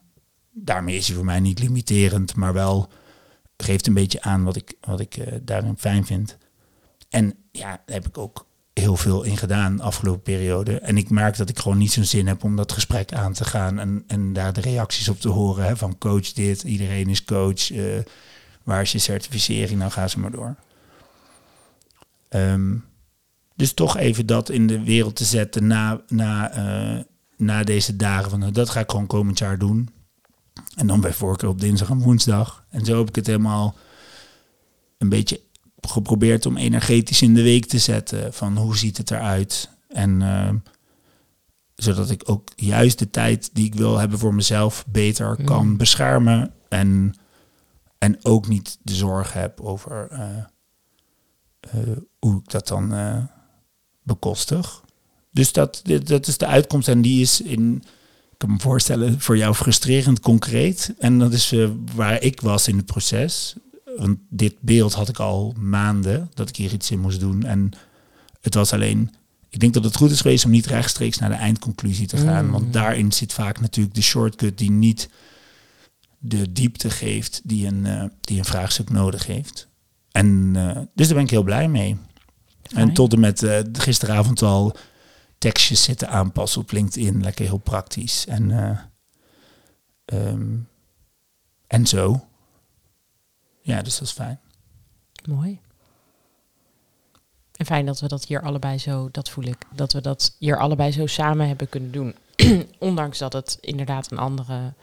Daarmee 0.51 0.97
is 0.97 1.07
hij 1.07 1.15
voor 1.15 1.25
mij 1.25 1.39
niet 1.39 1.59
limiterend, 1.59 2.35
maar 2.35 2.53
wel 2.53 2.89
geeft 3.57 3.87
een 3.87 3.93
beetje 3.93 4.21
aan 4.21 4.43
wat 4.43 4.55
ik, 4.55 4.73
wat 4.81 4.99
ik 4.99 5.17
eh, 5.17 5.33
daarin 5.41 5.77
fijn 5.77 6.05
vind. 6.05 6.37
En 7.09 7.35
ja, 7.51 7.81
daar 7.85 7.95
heb 7.95 8.07
ik 8.07 8.17
ook 8.17 8.45
heel 8.73 8.95
veel 8.95 9.23
in 9.23 9.37
gedaan 9.37 9.77
de 9.77 9.83
afgelopen 9.83 10.21
periode. 10.21 10.79
En 10.79 10.97
ik 10.97 11.09
merk 11.09 11.37
dat 11.37 11.49
ik 11.49 11.59
gewoon 11.59 11.77
niet 11.77 11.91
zo'n 11.91 12.03
zin 12.03 12.27
heb 12.27 12.43
om 12.43 12.55
dat 12.55 12.71
gesprek 12.71 13.13
aan 13.13 13.33
te 13.33 13.45
gaan 13.45 13.79
en, 13.79 14.03
en 14.07 14.33
daar 14.33 14.53
de 14.53 14.61
reacties 14.61 15.09
op 15.09 15.19
te 15.19 15.29
horen. 15.29 15.65
Hè, 15.65 15.77
van 15.77 15.97
coach 15.97 16.33
dit, 16.33 16.63
iedereen 16.63 17.09
is 17.09 17.23
coach. 17.23 17.69
waar 18.63 18.81
is 18.81 18.91
je 18.91 18.99
certificering? 18.99 19.79
Nou, 19.79 19.91
ga 19.91 20.07
ze 20.07 20.19
maar 20.19 20.31
door. 20.31 20.55
Ehm, 22.29 22.75
dus 23.55 23.73
toch 23.73 23.97
even 23.97 24.25
dat 24.25 24.49
in 24.49 24.67
de 24.67 24.83
wereld 24.83 25.15
te 25.15 25.25
zetten 25.25 25.67
na, 25.67 26.01
na, 26.07 26.51
eh, 26.51 27.03
na 27.37 27.63
deze 27.63 27.95
dagen. 27.95 28.29
Van, 28.29 28.39
nou, 28.39 28.51
dat 28.51 28.69
ga 28.69 28.79
ik 28.79 28.89
gewoon 28.91 29.07
komend 29.07 29.37
jaar 29.39 29.57
doen. 29.57 29.89
En 30.75 30.87
dan 30.87 31.01
bij 31.01 31.13
voorkeur 31.13 31.49
op 31.49 31.59
dinsdag 31.59 31.89
en 31.89 31.99
woensdag. 31.99 32.65
En 32.69 32.85
zo 32.85 32.97
heb 32.97 33.09
ik 33.09 33.15
het 33.15 33.27
helemaal 33.27 33.75
een 34.97 35.09
beetje 35.09 35.41
geprobeerd 35.81 36.45
om 36.45 36.57
energetisch 36.57 37.21
in 37.21 37.33
de 37.33 37.41
week 37.41 37.65
te 37.65 37.79
zetten. 37.79 38.33
Van 38.33 38.57
hoe 38.57 38.77
ziet 38.77 38.97
het 38.97 39.11
eruit? 39.11 39.69
En 39.87 40.21
eh, 40.21 40.49
zodat 41.75 42.09
ik 42.09 42.21
ook 42.25 42.49
juist 42.55 42.99
de 42.99 43.09
tijd 43.09 43.49
die 43.53 43.65
ik 43.65 43.75
wil 43.75 43.97
hebben 43.97 44.19
voor 44.19 44.33
mezelf 44.33 44.85
beter 44.87 45.35
Mm. 45.39 45.45
kan 45.45 45.77
beschermen. 45.77 46.51
En, 46.69 47.13
en 47.97 48.25
ook 48.25 48.47
niet 48.47 48.77
de 48.81 48.95
zorg 48.95 49.33
heb 49.33 49.61
over 49.61 50.07
eh, 50.11 50.45
hoe 52.19 52.37
ik 52.43 52.49
dat 52.51 52.67
dan 52.67 52.93
eh, 52.93 53.17
bekostig. 54.03 54.83
Dus 55.31 55.51
dat, 55.51 55.79
dit- 55.83 56.07
dat 56.07 56.27
is 56.27 56.37
de 56.37 56.45
uitkomst 56.45 56.87
en 56.87 57.01
die 57.01 57.21
is 57.21 57.41
in, 57.41 57.75
ik 58.31 58.37
kan 58.37 58.51
me 58.51 58.59
voorstellen, 58.59 59.21
voor 59.21 59.37
jou 59.37 59.53
frustrerend 59.55 60.19
concreet. 60.19 60.93
En 60.99 61.19
dat 61.19 61.33
is 61.33 61.51
eh, 61.51 61.69
waar 61.95 62.21
ik 62.21 62.41
was 62.41 62.67
in 62.67 62.77
het 62.77 62.85
proces. 62.85 63.55
Want 63.97 64.17
dit 64.29 64.55
beeld 64.59 64.93
had 64.93 65.09
ik 65.09 65.19
al 65.19 65.53
maanden, 65.59 66.31
dat 66.33 66.49
ik 66.49 66.55
hier 66.55 66.73
iets 66.73 66.91
in 66.91 66.99
moest 66.99 67.19
doen. 67.19 67.43
En 67.43 67.71
het 68.41 68.53
was 68.53 68.73
alleen, 68.73 69.11
ik 69.49 69.59
denk 69.59 69.73
dat 69.73 69.83
het 69.83 69.95
goed 69.95 70.11
is 70.11 70.21
geweest 70.21 70.45
om 70.45 70.51
niet 70.51 70.65
rechtstreeks 70.65 71.17
naar 71.17 71.29
de 71.29 71.35
eindconclusie 71.35 72.07
te 72.07 72.17
gaan. 72.17 72.45
Mm. 72.45 72.51
Want 72.51 72.73
daarin 72.73 73.11
zit 73.11 73.33
vaak 73.33 73.59
natuurlijk 73.59 73.95
de 73.95 74.01
shortcut 74.01 74.57
die 74.57 74.71
niet 74.71 75.09
de 76.19 76.51
diepte 76.51 76.89
geeft 76.89 77.41
die 77.43 77.67
een, 77.67 77.85
eh, 77.85 78.03
die 78.21 78.37
een 78.37 78.45
vraagstuk 78.45 78.89
nodig 78.89 79.25
heeft. 79.25 79.67
En 80.17 80.51
eh, 80.55 80.81
dus 80.93 81.07
daar 81.07 81.15
ben 81.15 81.25
ik 81.25 81.29
heel 81.29 81.43
blij 81.43 81.67
mee. 81.67 81.97
En 82.75 82.93
tot 82.93 83.13
en 83.13 83.19
met 83.19 83.43
eh, 83.43 83.59
gisteravond 83.71 84.41
al 84.41 84.75
tekstjes 85.37 85.83
zitten 85.83 86.09
aanpassen 86.09 86.61
op 86.61 86.71
LinkedIn. 86.71 87.23
Lekker 87.23 87.45
heel 87.45 87.57
praktisch. 87.57 88.25
En, 88.25 88.51
eh, 88.51 88.79
ehm, 90.05 90.57
en 91.67 91.87
zo. 91.87 92.25
Ja, 93.61 93.81
dus 93.81 93.97
dat 93.97 94.07
is 94.07 94.13
fijn. 94.13 94.39
Mooi. 95.27 95.59
En 97.55 97.65
fijn 97.65 97.85
dat 97.85 97.99
we 97.99 98.07
dat 98.07 98.25
hier 98.25 98.41
allebei 98.41 98.77
zo, 98.77 99.09
dat 99.11 99.29
voel 99.29 99.45
ik, 99.45 99.57
dat 99.75 99.93
we 99.93 100.01
dat 100.01 100.35
hier 100.39 100.57
allebei 100.57 100.91
zo 100.91 101.05
samen 101.05 101.47
hebben 101.47 101.69
kunnen 101.69 101.91
doen. 101.91 102.15
Ondanks 102.79 103.17
dat 103.17 103.33
het 103.33 103.57
inderdaad 103.61 104.11
een 104.11 104.17
andere 104.17 104.73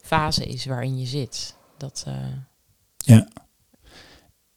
fase 0.00 0.46
is 0.46 0.64
waarin 0.64 0.98
je 0.98 1.06
zit. 1.06 1.56
Dat, 1.76 2.04
eh, 2.06 3.18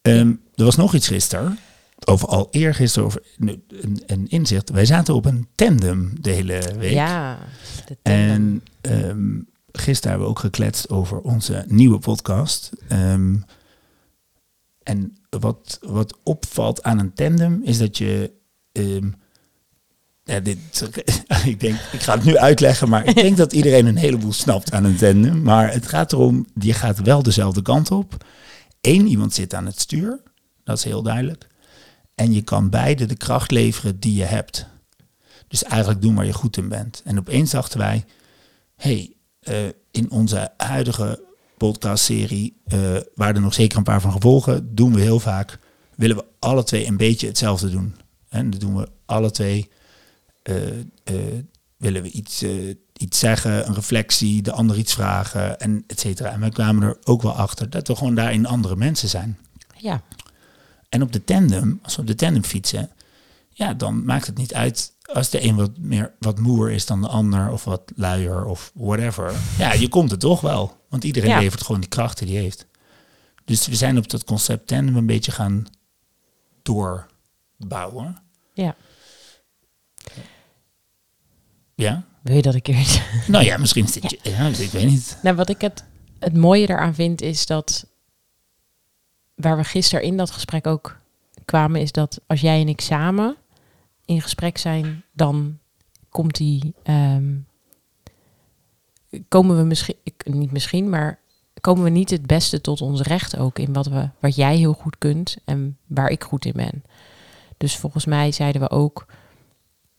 Ehm, 0.05 0.33
er 0.55 0.63
was 0.63 0.75
nog 0.75 0.93
iets 0.93 1.07
gisteren. 1.07 1.59
Over 2.05 2.27
al 2.27 2.47
eergisteren 2.51 3.07
over 3.07 3.21
een, 3.39 4.03
een, 4.05 4.27
inzicht. 4.29 4.69
Wij 4.69 4.85
zaten 4.85 5.13
op 5.13 5.25
een 5.25 5.47
tandem 5.55 6.13
de 6.21 6.29
hele 6.29 6.62
week. 6.77 6.91
ja, 6.91 7.38
de 7.85 7.97
tandem. 8.01 8.24
En 8.24 8.62
ehm, 8.81 9.39
gisteren 9.71 10.09
hebben 10.09 10.27
we 10.27 10.33
ook 10.33 10.39
gekletst 10.39 10.89
over 10.89 11.19
onze 11.19 11.65
nieuwe 11.67 12.00
podcast. 12.00 12.71
Ehm, 12.88 13.35
en 14.83 15.17
wat, 15.29 15.79
wat 15.81 16.17
opvalt 16.24 16.83
aan 16.83 17.00
een 17.00 17.13
tandem 17.13 17.62
is 17.63 17.77
dat 17.77 17.97
je. 17.97 18.31
Ja, 20.24 20.39
dit, 20.39 20.57
ik, 21.45 21.59
denk, 21.59 21.79
ik 21.91 22.01
ga 22.01 22.15
het 22.15 22.24
nu 22.24 22.38
uitleggen, 22.38 22.89
maar 22.89 23.05
ik 23.05 23.15
denk 23.15 23.38
dat 23.38 23.53
iedereen 23.53 23.85
een 23.85 23.97
heleboel 23.97 24.33
snapt 24.33 24.71
aan 24.71 24.83
een 24.83 24.97
tandem. 24.97 25.41
Maar 25.41 25.71
het 25.71 25.88
gaat 25.88 26.13
erom, 26.13 26.45
je 26.59 26.74
gaat 26.74 27.01
wel 27.01 27.24
dezelfde 27.24 27.62
kant 27.62 27.91
op. 27.91 28.25
Eén 28.86 29.08
iemand 29.08 29.34
zit 29.34 29.54
aan 29.54 29.65
het 29.65 29.80
stuur, 29.80 30.22
dat 30.63 30.77
is 30.77 30.84
heel 30.84 31.01
duidelijk. 31.01 31.48
En 32.15 32.34
je 32.34 32.42
kan 32.42 32.70
beide 32.70 33.06
de 33.06 33.15
kracht 33.15 33.51
leveren 33.51 34.00
die 34.00 34.15
je 34.15 34.24
hebt. 34.24 34.68
Dus 35.48 35.63
eigenlijk 35.63 36.01
doen 36.01 36.15
waar 36.15 36.25
je 36.25 36.34
goed 36.34 36.58
in 36.58 36.68
bent. 36.68 37.01
En 37.06 37.20
opeens 37.20 37.51
dachten 37.51 37.80
wij, 37.80 38.06
hey, 38.75 39.13
uh, 39.42 39.68
in 39.92 40.12
onze 40.12 40.51
huidige 40.58 41.24
podcastserie, 41.58 42.62
uh, 42.74 42.98
waar 43.15 43.36
er 43.36 43.42
nog 43.42 43.54
zeker 43.54 43.77
een 43.77 43.84
paar 43.84 44.01
van 44.01 44.12
gevolgen, 44.12 44.75
doen 44.75 44.94
we 44.94 45.01
heel 45.01 45.20
vaak, 45.20 45.60
willen 45.96 46.15
we 46.15 46.25
alle 46.39 46.63
twee 46.63 46.88
een 46.88 46.98
beetje 46.98 47.27
hetzelfde 47.27 47.70
doen. 47.70 47.96
En 48.30 48.50
dan 48.50 48.60
doen 48.60 48.75
we 48.75 48.89
alle 49.06 49.32
twee, 49.32 49.70
uh, 50.50 50.56
willen 51.77 52.01
we 52.01 52.12
iets, 52.12 52.46
iets 52.98 53.20
zeggen, 53.20 53.68
een 53.68 53.75
reflectie, 53.75 54.42
de 54.42 54.52
ander 54.52 54.78
iets 54.78 54.94
vragen, 54.94 55.60
en 55.60 55.84
et 55.88 56.00
cetera. 56.00 56.32
En 56.32 56.40
wij 56.40 56.50
kwamen 56.50 56.84
er 56.84 56.98
ook 57.04 57.22
wel 57.22 57.34
achter 57.36 57.70
dat 57.70 57.88
we 57.88 57.96
gewoon 57.96 58.16
daarin 58.16 58.46
andere 58.46 58.75
mensen 58.75 59.10
zijn. 59.10 59.38
Ja. 59.78 60.02
En 60.90 61.02
op 61.02 61.12
de 61.12 61.24
tandem, 61.24 61.80
als 61.84 61.96
we 61.96 62.02
op 62.02 62.08
de 62.08 62.16
tandem 62.16 62.44
fietsen, 62.44 62.90
ja, 63.50 63.74
dan 63.74 64.06
maakt 64.06 64.25
het 64.25 64.38
niet 64.38 64.54
uit 64.54 64.94
als 65.14 65.30
de 65.30 65.44
een 65.44 65.56
wat 65.56 65.78
meer 65.78 66.14
wat 66.20 66.40
moer 66.40 66.72
is 66.72 66.86
dan 66.86 67.02
de 67.02 67.08
ander, 67.08 67.52
of 67.52 67.64
wat 67.64 67.92
luier 67.96 68.46
of 68.46 68.72
whatever. 68.74 69.34
Ja, 69.58 69.74
je 69.74 69.88
komt 69.88 70.12
er 70.12 70.18
toch 70.18 70.42
wel. 70.42 70.84
Want 70.90 71.04
iedereen 71.04 71.30
ja. 71.30 71.40
levert 71.40 71.64
gewoon 71.64 71.82
die 71.82 71.90
krachten 71.90 72.25
die 72.25 72.38
heeft. 72.38 72.66
Dus 73.46 73.68
we 73.68 73.75
zijn 73.75 73.98
op 73.98 74.10
dat 74.10 74.24
concept 74.24 74.68
tandem 74.68 74.96
een 74.96 75.06
beetje 75.06 75.32
gaan 75.32 75.66
doorbouwen. 76.62 78.22
Ja. 78.54 78.75
Ja? 81.75 82.06
Wil 82.25 82.36
je 82.36 82.41
dat 82.41 82.55
ik 82.55 82.67
eerst? 82.67 83.01
Nou 83.27 83.44
ja, 83.44 83.58
misschien 83.58 83.84
is 83.84 83.91
dit... 83.91 84.20
Ja. 84.22 84.32
ja, 84.32 84.48
ik 84.48 84.72
weet 84.72 84.86
niet. 84.86 85.17
Nou, 85.22 85.36
wat 85.36 85.50
ik 85.50 85.62
het, 85.62 85.84
het 86.20 86.38
mooie 86.38 86.65
daaraan 86.65 86.94
vind, 86.94 87.22
is 87.22 87.46
dat... 87.46 87.88
Waar 89.36 89.58
we 89.58 89.63
gisteren 89.63 90.03
in 90.03 90.17
dat 90.17 90.32
gesprek 90.32 90.67
ook 90.67 90.98
kwamen, 91.46 91.82
is 91.82 91.91
dat 91.91 92.22
als 92.27 92.41
jij 92.41 92.62
en 92.62 92.67
ik 92.67 92.82
samen 92.82 93.36
in 94.05 94.22
gesprek 94.22 94.58
zijn, 94.58 95.03
dan 95.12 95.60
komt 96.10 96.36
die. 96.36 96.74
Um, 96.84 97.48
komen 99.27 99.58
we 99.58 99.63
misschien, 99.63 99.96
niet 100.24 100.51
misschien, 100.51 100.89
maar 100.89 101.20
komen 101.62 101.84
we 101.84 101.89
niet 101.89 102.10
het 102.10 102.27
beste 102.27 102.62
tot 102.62 102.82
ons 102.82 103.01
recht 103.01 103.38
ook 103.38 103.60
in 103.60 103.74
wat, 103.74 103.86
we, 103.86 104.10
wat 104.20 104.36
jij 104.36 104.58
heel 104.58 104.74
goed 104.74 104.98
kunt 104.98 105.38
en 105.44 105.77
waar 105.88 106.10
ik 106.10 106.24
goed 106.24 106.46
in 106.46 106.53
ben. 106.55 106.84
Dus 107.58 107.77
volgens 107.77 108.05
mij 108.05 108.32
zeiden 108.32 108.62
we 108.62 108.70
ook 108.70 109.05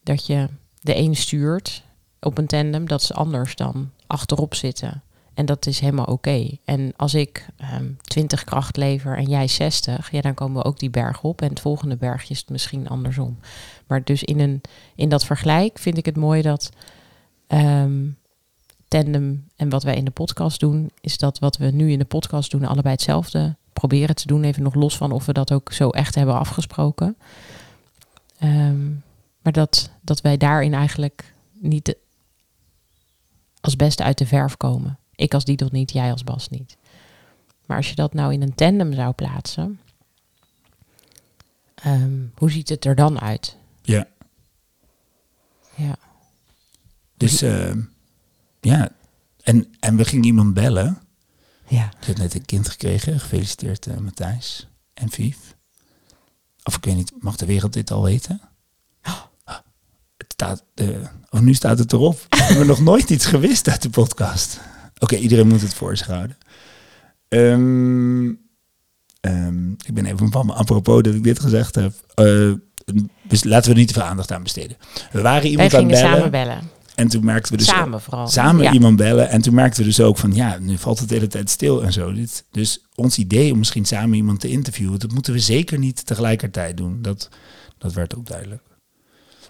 dat 0.02 0.26
je 0.26 0.49
de 0.80 0.97
een 0.97 1.16
stuurt 1.16 1.85
op 2.20 2.38
een 2.38 2.46
tandem, 2.46 2.88
dat 2.88 3.02
is 3.02 3.12
anders 3.12 3.56
dan 3.56 3.90
achterop 4.06 4.54
zitten. 4.54 5.02
En 5.35 5.46
dat 5.46 5.66
is 5.66 5.80
helemaal 5.80 6.04
oké. 6.04 6.49
En 6.64 6.92
als 6.96 7.14
ik 7.14 7.46
um, 7.61 7.66
ehm, 7.66 7.87
20 8.02 8.44
kracht 8.44 8.76
lever 8.76 9.16
en 9.16 9.28
jij 9.28 9.49
60, 9.49 10.11
ja, 10.11 10.20
dan 10.20 10.35
komen 10.35 10.62
we 10.62 10.68
ook 10.68 10.78
die 10.78 10.90
berg 10.90 11.23
op. 11.23 11.42
En 11.42 11.49
het 11.49 11.61
volgende 11.61 11.96
bergje 11.96 12.35
is 12.35 12.40
het 12.40 12.49
misschien 12.49 12.88
andersom. 12.88 13.38
Maar 13.87 14.04
dus 14.04 14.25
in, 14.25 14.40
een, 14.40 14.61
in 14.94 15.08
dat 15.08 15.25
vergelijk 15.25 15.78
vind 15.78 15.96
ik 15.96 16.06
het 16.06 16.16
mooi 16.16 16.42
dat 16.42 16.70
um, 17.49 18.16
tandem 18.88 19.49
en 19.56 19.68
wat 19.68 19.82
wij 19.82 19.96
in 19.96 20.04
de 20.04 20.11
podcast 20.11 20.61
doen, 20.61 20.90
is 21.00 21.18
dat 21.18 21.38
wat 21.38 21.56
we 21.56 21.66
nu 21.66 21.90
in 21.90 21.99
de 21.99 22.04
podcast 22.04 22.50
doen, 22.50 22.64
allebei 22.64 22.94
hetzelfde 22.94 23.56
proberen 23.73 24.14
te 24.14 24.26
doen. 24.26 24.44
Even 24.44 24.62
nog 24.62 24.75
los 24.75 24.96
van 24.96 25.12
of 25.12 25.26
we 25.26 25.32
dat 25.32 25.52
ook 25.52 25.73
zo 25.73 25.90
echt 25.90 26.14
hebben 26.14 26.38
afgesproken. 26.38 27.16
Um, 28.42 29.02
maar 29.42 29.52
dat, 29.52 29.90
dat 30.00 30.20
wij 30.20 30.37
daarin 30.37 30.75
eigenlijk 30.75 31.35
niet 31.52 31.96
als 33.66 33.76
beste 33.76 34.02
uit 34.02 34.18
de 34.18 34.26
verf 34.26 34.56
komen. 34.56 34.99
Ik 35.14 35.35
als 35.35 35.44
Didel 35.44 35.68
niet, 35.73 35.92
jij 35.92 36.11
als 36.11 36.25
Bas 36.25 36.49
niet. 36.49 36.76
Maar 37.66 37.76
als 37.76 37.88
je 37.88 37.94
dat 37.94 38.14
nou 38.14 38.32
in 38.32 38.42
een 38.42 38.54
tandem 38.54 38.92
zou 38.92 39.12
plaatsen, 39.12 39.80
um, 41.87 42.32
hoe 42.35 42.50
ziet 42.50 42.68
het 42.68 42.85
er 42.85 42.94
dan 42.94 43.20
uit? 43.20 43.56
Ja. 43.82 44.06
Ja. 45.75 45.96
Dus 47.16 47.42
uh, 47.42 47.76
ja, 48.61 48.88
en, 49.42 49.75
en 49.80 49.96
we 49.96 50.04
gingen 50.04 50.25
iemand 50.25 50.54
bellen. 50.54 50.99
Ja. 51.68 51.92
Ze 52.00 52.12
net 52.12 52.35
een 52.35 52.44
kind 52.44 52.68
gekregen. 52.68 53.20
Gefeliciteerd 53.20 53.87
uh, 53.87 53.96
Matthijs 53.96 54.68
en 54.94 55.11
Vief. 55.11 55.56
Of 56.62 56.76
ik 56.76 56.85
weet 56.85 56.96
niet, 56.96 57.12
mag 57.18 57.37
de 57.37 57.46
wereld 57.46 57.73
dit 57.73 57.90
al 57.90 58.02
weten? 58.02 58.40
Staat, 60.37 60.64
uh, 60.75 60.88
of 61.31 61.40
nu 61.40 61.55
staat 61.55 61.78
het 61.78 61.93
erop. 61.93 62.19
we 62.28 62.37
hebben 62.37 62.66
nog 62.66 62.81
nooit 62.81 63.11
iets 63.11 63.26
gewist 63.26 63.69
uit 63.69 63.83
de 63.83 63.90
podcast. 63.90 64.61
Oké, 64.99 65.16
iedereen 65.16 65.49
moet 65.49 65.61
het 65.61 65.75
voor 65.75 65.97
zich 65.97 66.07
houden. 66.07 66.37
Um, 67.28 68.38
um, 69.21 69.76
ik 69.87 69.95
ben 69.95 70.07
even 70.07 70.31
van 70.31 70.47
me 70.47 70.52
apropos 70.52 71.02
dat 71.02 71.14
ik 71.14 71.23
dit 71.23 71.40
gezegd 71.40 71.75
heb. 71.75 71.93
Uh, 72.21 72.52
dus 73.23 73.45
laten 73.45 73.64
we 73.64 73.71
er 73.71 73.78
niet 73.78 73.88
te 73.88 73.95
veel 73.95 74.02
aandacht 74.02 74.33
aan 74.33 74.43
besteden. 74.43 74.76
We 75.12 75.21
waren 75.21 75.50
iemand 75.50 75.73
Wij 75.73 75.81
aan 75.81 75.87
bellen. 75.87 76.11
samen 76.11 76.31
bellen. 76.31 76.61
En 76.95 77.09
toen 77.09 77.25
merkten 77.25 77.52
we 77.52 77.59
dus 77.59 77.66
samen 77.66 78.00
vooral. 78.00 78.28
Samen 78.28 78.62
ja. 78.62 78.73
iemand 78.73 78.97
bellen. 78.97 79.28
En 79.28 79.40
toen 79.40 79.55
merkten 79.55 79.81
we 79.81 79.88
dus 79.88 80.00
ook 80.00 80.19
van 80.19 80.33
ja, 80.33 80.59
nu 80.59 80.78
valt 80.78 80.99
het 80.99 81.09
de 81.09 81.14
hele 81.14 81.26
tijd 81.26 81.50
stil 81.50 81.85
en 81.85 81.93
zo. 81.93 82.12
Dit, 82.12 82.45
dus 82.50 82.85
ons 82.95 83.19
idee 83.19 83.52
om 83.52 83.59
misschien 83.59 83.85
samen 83.85 84.16
iemand 84.16 84.40
te 84.40 84.49
interviewen, 84.49 84.99
dat 84.99 85.12
moeten 85.12 85.33
we 85.33 85.38
zeker 85.38 85.78
niet 85.78 86.07
tegelijkertijd 86.07 86.76
doen. 86.76 87.02
Dat, 87.02 87.28
dat 87.78 87.93
werd 87.93 88.16
ook 88.16 88.26
duidelijk. 88.26 88.62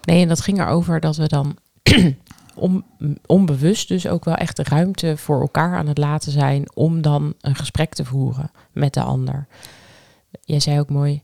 Nee, 0.06 0.22
en 0.22 0.28
dat 0.28 0.40
ging 0.40 0.60
erover 0.60 1.00
dat 1.00 1.16
we 1.16 1.26
dan 1.26 1.56
om, 2.54 2.84
onbewust 3.26 3.88
dus 3.88 4.06
ook 4.06 4.24
wel 4.24 4.34
echt 4.34 4.56
de 4.56 4.64
ruimte 4.64 5.16
voor 5.16 5.40
elkaar 5.40 5.76
aan 5.76 5.86
het 5.86 5.98
laten 5.98 6.32
zijn 6.32 6.74
om 6.74 7.02
dan 7.02 7.34
een 7.40 7.54
gesprek 7.54 7.94
te 7.94 8.04
voeren 8.04 8.50
met 8.72 8.94
de 8.94 9.02
ander. 9.02 9.46
Jij 10.44 10.60
zei 10.60 10.80
ook 10.80 10.90
mooi, 10.90 11.22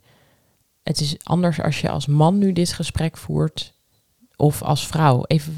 het 0.83 1.01
is 1.01 1.17
anders 1.23 1.61
als 1.61 1.81
je 1.81 1.91
als 1.91 2.07
man 2.07 2.39
nu 2.39 2.53
dit 2.53 2.73
gesprek 2.73 3.17
voert 3.17 3.75
of 4.37 4.63
als 4.63 4.87
vrouw. 4.87 5.25
Even 5.27 5.55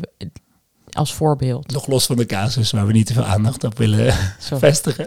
als 0.90 1.14
voorbeeld. 1.14 1.72
Nog 1.72 1.86
los 1.86 2.06
van 2.06 2.16
de 2.16 2.26
casus 2.26 2.70
waar 2.70 2.86
we 2.86 2.92
niet 2.92 3.06
te 3.06 3.12
veel 3.12 3.24
aandacht 3.24 3.64
op 3.64 3.78
willen 3.78 4.14
vestigen. 4.38 5.06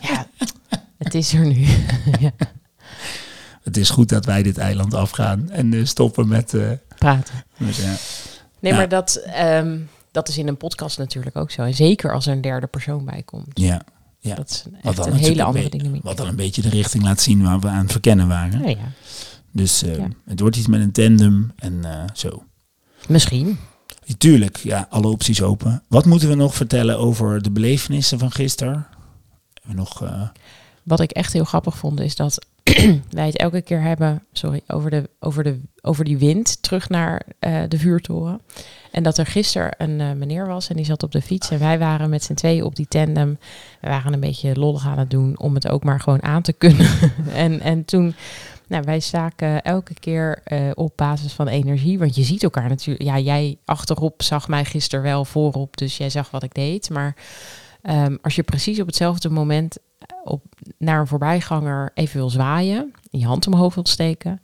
Ja, 0.00 0.26
het 0.98 1.14
is 1.14 1.32
er 1.32 1.46
nu. 1.46 1.66
ja. 2.24 2.32
Het 3.62 3.76
is 3.76 3.90
goed 3.90 4.08
dat 4.08 4.24
wij 4.24 4.42
dit 4.42 4.58
eiland 4.58 4.94
afgaan 4.94 5.50
en 5.50 5.72
uh, 5.72 5.84
stoppen 5.84 6.28
met 6.28 6.52
uh, 6.52 6.70
praten. 6.98 7.44
Met, 7.56 7.76
ja. 7.76 7.94
Nee, 8.58 8.72
maar 8.72 8.88
dat, 8.88 9.22
um, 9.40 9.88
dat 10.10 10.28
is 10.28 10.38
in 10.38 10.48
een 10.48 10.56
podcast 10.56 10.98
natuurlijk 10.98 11.36
ook 11.36 11.50
zo. 11.50 11.62
En 11.62 11.74
zeker 11.74 12.14
als 12.14 12.26
er 12.26 12.32
een 12.32 12.40
derde 12.40 12.66
persoon 12.66 13.04
bij 13.04 13.22
komt. 13.22 13.50
Ja. 13.58 13.82
Ja. 14.20 14.34
Dat 14.34 14.50
is 14.50 14.64
echt 14.82 15.06
een 15.06 15.12
hele 15.12 15.42
andere 15.42 15.68
dynamiek. 15.68 16.02
Wat 16.02 16.16
dan 16.16 16.26
een 16.26 16.36
beetje 16.36 16.62
de 16.62 16.68
richting 16.68 17.04
laat 17.04 17.20
zien 17.20 17.42
waar 17.42 17.60
we 17.60 17.68
aan 17.68 17.88
verkennen 17.88 18.28
waren. 18.28 18.62
Ja, 18.62 18.68
ja. 18.68 18.92
Dus 19.50 19.82
uh, 19.82 19.96
ja. 19.96 20.08
het 20.24 20.40
wordt 20.40 20.56
iets 20.56 20.66
met 20.66 20.80
een 20.80 20.92
tandem 20.92 21.52
en 21.56 21.72
uh, 21.84 22.04
zo. 22.14 22.44
Misschien. 23.08 23.58
Tuurlijk, 24.18 24.56
ja, 24.56 24.86
alle 24.90 25.08
opties 25.08 25.42
open. 25.42 25.82
Wat 25.88 26.04
moeten 26.04 26.28
we 26.28 26.34
nog 26.34 26.54
vertellen 26.54 26.98
over 26.98 27.42
de 27.42 27.50
belevenissen 27.50 28.18
van 28.18 28.32
gisteren? 28.32 28.86
We 29.62 29.74
nog, 29.74 30.02
uh... 30.02 30.28
Wat 30.82 31.00
ik 31.00 31.10
echt 31.10 31.32
heel 31.32 31.44
grappig 31.44 31.76
vond 31.76 32.00
is 32.00 32.16
dat 32.16 32.46
wij 33.10 33.26
het 33.26 33.36
elke 33.36 33.62
keer 33.62 33.80
hebben, 33.80 34.22
sorry, 34.32 34.60
over, 34.66 34.90
de, 34.90 35.10
over, 35.20 35.44
de, 35.44 35.60
over 35.82 36.04
die 36.04 36.18
wind 36.18 36.62
terug 36.62 36.88
naar 36.88 37.22
uh, 37.40 37.62
de 37.68 37.78
vuurtoren. 37.78 38.40
En 38.90 39.02
dat 39.02 39.18
er 39.18 39.26
gisteren 39.26 39.74
een 39.78 40.00
uh, 40.00 40.12
meneer 40.12 40.46
was 40.46 40.68
en 40.68 40.76
die 40.76 40.84
zat 40.84 41.02
op 41.02 41.12
de 41.12 41.22
fiets. 41.22 41.50
En 41.50 41.58
wij 41.58 41.78
waren 41.78 42.10
met 42.10 42.24
z'n 42.24 42.34
tweeën 42.34 42.64
op 42.64 42.76
die 42.76 42.88
tandem. 42.88 43.38
We 43.80 43.88
waren 43.88 44.12
een 44.12 44.20
beetje 44.20 44.58
lollig 44.58 44.86
aan 44.86 44.98
het 44.98 45.10
doen 45.10 45.38
om 45.38 45.54
het 45.54 45.68
ook 45.68 45.84
maar 45.84 46.00
gewoon 46.00 46.22
aan 46.22 46.42
te 46.42 46.52
kunnen. 46.52 46.88
en, 47.34 47.60
en 47.60 47.84
toen, 47.84 48.14
nou, 48.66 48.82
wij 48.84 49.00
staken 49.00 49.62
elke 49.62 49.94
keer 49.94 50.42
uh, 50.46 50.70
op 50.74 50.92
basis 50.96 51.32
van 51.32 51.48
energie. 51.48 51.98
Want 51.98 52.14
je 52.14 52.22
ziet 52.22 52.42
elkaar 52.42 52.68
natuurlijk. 52.68 53.08
Ja, 53.08 53.18
jij 53.18 53.58
achterop 53.64 54.22
zag 54.22 54.48
mij 54.48 54.64
gisteren 54.64 55.04
wel 55.04 55.24
voorop. 55.24 55.76
Dus 55.76 55.96
jij 55.96 56.10
zag 56.10 56.30
wat 56.30 56.42
ik 56.42 56.54
deed. 56.54 56.90
Maar 56.90 57.16
um, 57.82 58.18
als 58.22 58.34
je 58.34 58.42
precies 58.42 58.80
op 58.80 58.86
hetzelfde 58.86 59.28
moment 59.28 59.78
op, 60.26 60.44
naar 60.78 61.00
een 61.00 61.06
voorbijganger 61.06 61.90
even 61.94 62.16
wil 62.16 62.30
zwaaien, 62.30 62.92
je 63.10 63.26
hand 63.26 63.46
omhoog 63.46 63.74
wil 63.74 63.86
steken. 63.86 64.40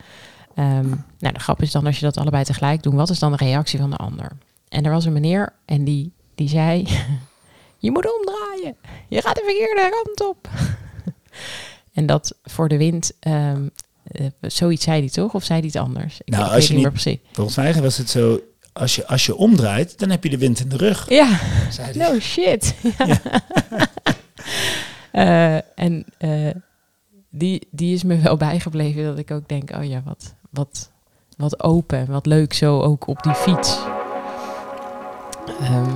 Um, 0.56 1.04
nou, 1.18 1.34
de 1.34 1.40
grap 1.40 1.62
is 1.62 1.72
dan 1.72 1.86
als 1.86 1.98
je 1.98 2.04
dat 2.04 2.16
allebei 2.16 2.44
tegelijk 2.44 2.82
doet, 2.82 2.94
wat 2.94 3.10
is 3.10 3.18
dan 3.18 3.30
de 3.30 3.36
reactie 3.44 3.78
van 3.78 3.90
de 3.90 3.96
ander? 3.96 4.32
En 4.68 4.84
er 4.84 4.90
was 4.90 5.04
een 5.04 5.12
meneer 5.12 5.52
en 5.64 5.84
die, 5.84 6.12
die 6.34 6.48
zei, 6.48 6.86
je 7.78 7.90
moet 7.90 8.18
omdraaien, 8.18 8.76
je 9.08 9.22
gaat 9.22 9.34
de 9.34 9.42
verkeerde 9.44 10.02
kant 10.02 10.28
op. 10.30 10.48
en 11.98 12.06
dat 12.06 12.34
voor 12.42 12.68
de 12.68 12.76
wind, 12.76 13.12
um, 13.20 13.70
uh, 14.12 14.26
zoiets 14.40 14.84
zei 14.84 15.00
hij 15.00 15.08
toch? 15.08 15.34
Of 15.34 15.44
zei 15.44 15.58
hij 15.58 15.68
iets 15.68 15.76
anders? 15.76 16.20
Ik 16.24 16.34
nou, 16.34 16.52
als 16.52 16.66
je 16.66 16.72
niet, 16.72 16.82
meer 16.82 16.92
precies. 16.92 17.18
Volgens 17.32 17.56
mij 17.56 17.74
was 17.74 17.96
het 17.96 18.10
zo, 18.10 18.40
als 18.72 18.94
je, 18.94 19.06
als 19.06 19.26
je 19.26 19.36
omdraait, 19.36 19.98
dan 19.98 20.10
heb 20.10 20.24
je 20.24 20.30
de 20.30 20.38
wind 20.38 20.60
in 20.60 20.68
de 20.68 20.76
rug. 20.76 21.08
Ja, 21.08 21.40
no 21.94 22.18
shit. 22.18 22.74
Ja. 22.98 23.20
Uh, 25.12 25.78
en 25.78 26.04
uh, 26.19 26.50
die, 27.31 27.69
die 27.71 27.95
is 27.95 28.02
me 28.02 28.19
wel 28.28 28.37
bijgebleven 28.37 29.04
dat 29.04 29.19
ik 29.19 29.31
ook 29.31 29.49
denk, 29.49 29.71
oh 29.71 29.85
ja, 29.85 30.02
wat, 30.04 30.35
wat 30.50 30.90
wat 31.37 31.62
open, 31.62 32.07
wat 32.07 32.26
leuk 32.26 32.52
zo 32.52 32.81
ook 32.81 33.07
op 33.07 33.23
die 33.23 33.35
fiets. 33.35 33.78
Ehm, 35.61 35.95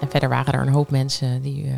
en 0.00 0.08
verder 0.08 0.28
waren 0.28 0.54
er 0.54 0.60
een 0.60 0.72
hoop 0.72 0.90
mensen 0.90 1.42
die, 1.42 1.64
eh 1.64 1.72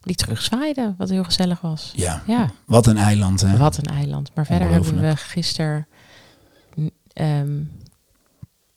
die 0.00 0.16
terugzwaaiden, 0.16 0.94
wat 0.98 1.08
heel 1.08 1.24
gezellig 1.24 1.60
was. 1.60 1.92
Ja, 1.96 2.22
Ja, 2.26 2.50
wat 2.64 2.86
een 2.86 2.96
eiland 2.96 3.40
hè. 3.40 3.56
wat 3.56 3.76
een 3.76 3.94
eiland. 3.94 4.30
Maar 4.34 4.46
verder 4.46 4.70
hebben 4.70 5.00
we 5.00 5.16
gisteren 5.16 5.86
ehm, 7.12 7.62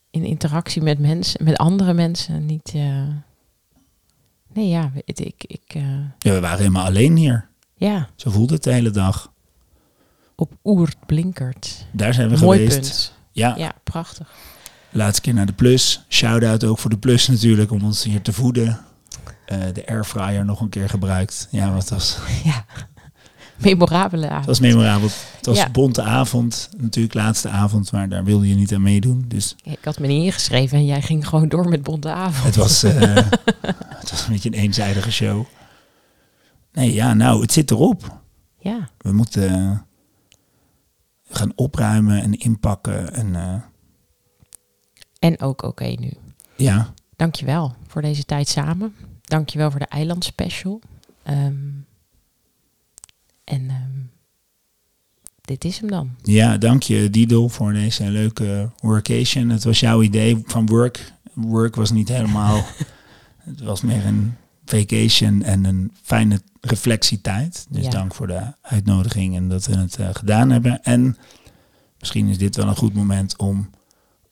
in 0.10 0.24
interactie 0.24 0.82
met 0.82 1.00
mensen, 1.00 1.44
met 1.44 1.58
andere 1.58 1.94
mensen, 1.94 2.46
niet. 2.46 2.74
Nee, 4.58 4.68
ja, 4.68 4.92
ik, 5.06 5.44
ik, 5.48 5.62
eh, 5.68 5.82
Ja, 6.20 6.34
we 6.34 6.40
waren 6.40 6.58
helemaal 6.58 6.86
alleen 6.86 7.16
hier. 7.16 7.48
ja, 7.76 8.08
Zo 8.16 8.30
voelde 8.32 8.54
het 8.54 8.64
de 8.64 8.72
hele 8.74 8.90
dag. 8.90 9.32
op 10.36 10.52
Oert 10.64 10.96
Blinkert. 11.06 11.86
Daar 11.92 12.14
zijn 12.14 12.30
we 12.30 12.38
Mooi 12.46 12.58
geweest. 12.60 12.80
punt. 12.80 13.14
Ja, 13.32 13.56
Ja, 13.58 13.72
prachtig. 13.84 14.30
laatste 14.92 15.22
keer 15.22 15.34
naar 15.34 15.46
de 15.46 15.54
Plus. 15.54 16.06
Shout-out 16.10 16.64
ook 16.64 16.80
voor 16.80 16.90
de 16.90 16.98
Plus 16.98 17.28
natuurlijk, 17.28 17.72
om 17.72 17.84
ons 17.84 18.04
hier 18.04 18.22
te 18.22 18.34
voeden. 18.34 18.80
Eh, 19.46 19.60
de 19.74 19.88
airfryer 19.88 20.46
nog 20.46 20.62
een 20.62 20.70
keer 20.70 20.90
gebruikt. 20.90 21.48
Ja, 21.52 21.74
wat 21.74 21.90
was, 21.90 22.18
Ja, 22.44 22.66
memorabele 23.58 24.30
avond. 24.30 24.46
was 24.46 24.60
memorabel. 24.60 25.08
Het 25.38 25.46
was 25.46 25.58
Ja. 25.58 25.66
een 25.66 25.72
bonte 25.72 26.02
avond, 26.02 26.70
natuurlijk 26.78 27.14
laatste 27.14 27.50
avond, 27.50 27.92
maar 27.92 28.10
daar 28.10 28.24
wilde 28.24 28.48
je 28.48 28.56
niet 28.56 28.74
aan 28.74 28.82
meedoen. 28.82 29.26
Dus 29.28 29.56
Ik 29.64 29.78
had 29.84 30.00
me 30.00 30.08
niet 30.08 30.24
ingeschreven 30.24 30.78
en 30.78 30.86
jij 30.86 31.02
ging 31.02 31.28
gewoon 31.28 31.50
door 31.50 31.70
met 31.70 31.84
Bonte 31.84 32.10
Avond. 32.12 32.44
het 32.46 32.56
was, 32.56 32.84
eh, 32.84 32.94
het 34.02 34.10
was 34.12 34.28
een 34.28 34.34
beetje 34.34 34.50
een 34.50 34.60
eenzijdige 34.60 35.12
show. 35.12 35.46
Nee, 36.72 36.94
ja, 36.94 37.14
nou, 37.14 37.42
het 37.42 37.52
zit 37.52 37.72
erop. 37.72 38.20
Ja, 38.60 38.90
We 38.98 39.12
moeten 39.14 39.50
eh, 39.50 39.78
gaan 41.30 41.52
opruimen 41.56 42.22
en 42.22 42.34
inpakken. 42.34 43.14
En 43.14 43.36
eh, 43.36 43.54
en 45.20 45.42
ook 45.42 45.62
oké 45.62 45.86
nu. 45.86 46.12
ja, 46.56 46.94
Dankjewel 47.16 47.76
voor 47.88 48.02
deze 48.02 48.24
tijd 48.24 48.48
samen. 48.48 48.96
Dankjewel 49.22 49.72
voor 49.72 49.80
de 49.80 49.86
eilandspecial. 49.88 50.82
Ehm 51.24 51.56
en 53.48 53.70
ehm, 53.70 54.00
dit 55.42 55.66
is 55.66 55.80
hem 55.80 55.90
dan. 55.90 56.10
Ja, 56.24 56.58
dank 56.58 56.84
je 56.84 57.10
Didel 57.10 57.50
voor 57.50 57.74
deze 57.74 58.10
leuke 58.10 58.70
workation. 58.80 59.50
Het 59.50 59.64
was 59.64 59.80
jouw 59.80 60.02
idee 60.02 60.42
van 60.46 60.66
work. 60.66 61.14
Work 61.34 61.76
was 61.76 61.92
niet 61.92 62.08
helemaal. 62.10 62.64
het 63.50 63.62
was 63.62 63.82
meer 63.82 64.06
een 64.06 64.36
vacation 64.66 65.44
en 65.44 65.66
een 65.66 65.92
fijne 66.02 66.42
reflectietijd. 66.62 67.66
Dus 67.70 67.84
Ja. 67.84 67.90
dank 67.90 68.14
voor 68.14 68.28
de 68.28 68.42
uitnodiging 68.62 69.36
en 69.36 69.48
dat 69.50 69.66
we 69.66 69.78
het 69.78 69.96
eh, 69.98 70.10
gedaan 70.12 70.50
hebben. 70.50 70.84
En 70.84 71.18
misschien 72.00 72.28
is 72.28 72.38
dit 72.38 72.56
wel 72.56 72.68
een 72.68 72.76
goed 72.76 72.94
moment 72.94 73.38
om 73.38 73.70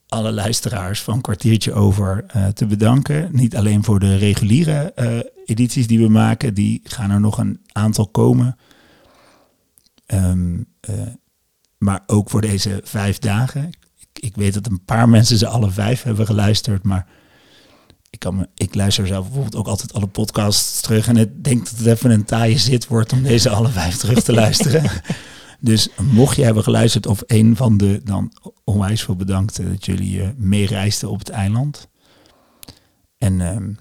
alle 0.07 0.31
luisteraars 0.31 1.01
van 1.01 1.21
kwartiertje 1.21 1.73
over 1.73 2.25
eh, 2.27 2.47
te 2.47 2.65
bedanken. 2.65 3.29
Niet 3.31 3.55
alleen 3.55 3.83
voor 3.83 3.99
de 3.99 4.15
reguliere 4.15 4.91
eh, 4.95 5.19
edities 5.45 5.87
die 5.87 5.99
we 5.99 6.09
maken, 6.09 6.53
die 6.53 6.81
gaan 6.83 7.11
er 7.11 7.19
nog 7.19 7.37
een 7.37 7.59
aantal 7.71 8.07
komen. 8.07 8.57
Ehm, 10.05 10.63
eh, 10.79 10.93
maar 11.77 12.03
ook 12.05 12.29
voor 12.29 12.41
deze 12.41 12.81
vijf 12.83 13.19
dagen. 13.19 13.69
Ik, 13.97 14.23
ik 14.23 14.35
weet 14.35 14.53
dat 14.53 14.67
een 14.67 14.83
paar 14.85 15.09
mensen 15.09 15.37
ze 15.37 15.47
alle 15.47 15.71
vijf 15.71 16.03
hebben 16.03 16.25
geluisterd, 16.25 16.83
maar 16.83 17.07
ik, 18.09 18.19
kan 18.19 18.35
me, 18.35 18.49
ik 18.55 18.75
luister 18.75 19.07
zelf 19.07 19.23
bijvoorbeeld 19.25 19.55
ook 19.55 19.67
altijd 19.67 19.93
alle 19.93 20.07
podcasts 20.07 20.81
terug 20.81 21.07
en 21.07 21.17
ik 21.17 21.43
denk 21.43 21.69
dat 21.69 21.77
het 21.77 21.87
even 21.87 22.11
een 22.11 22.25
taaie 22.25 22.57
zit 22.57 22.87
wordt 22.87 23.13
om 23.13 23.23
deze 23.23 23.49
alle 23.49 23.69
vijf 23.69 23.95
terug 23.97 24.23
te 24.23 24.33
luisteren. 24.33 24.91
dus 25.59 25.89
mocht 26.01 26.35
je 26.35 26.43
hebben 26.43 26.63
geluisterd 26.63 27.05
of 27.05 27.23
een 27.27 27.55
van 27.55 27.77
de, 27.77 28.01
dan 28.03 28.31
onwijs 28.63 29.03
veel 29.03 29.15
bedankt 29.15 29.59
eh, 29.59 29.65
dat 29.65 29.85
jullie 29.85 30.21
eh, 30.21 30.29
meereisden 30.35 31.09
op 31.09 31.19
het 31.19 31.29
eiland. 31.29 31.87
En 33.17 33.41
ehm, 33.41 33.71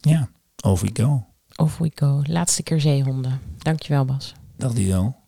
ja, 0.00 0.28
over 0.64 0.86
we 0.86 1.02
go. 1.02 1.26
Off 1.56 1.78
we 1.78 1.90
go. 1.94 2.22
Laatste 2.26 2.62
keer 2.62 2.80
zeehonden. 2.80 3.40
Dankjewel 3.58 4.04
Bas. 4.04 4.34
Dag 4.56 4.72
Dido. 4.72 5.23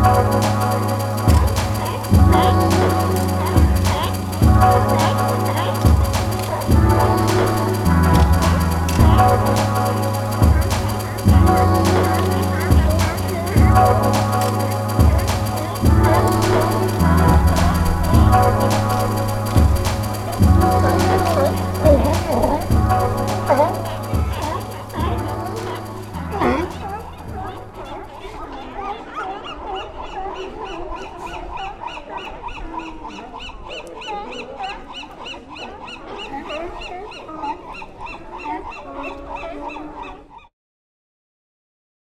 Thank 0.00 0.42
you. 2.92 2.97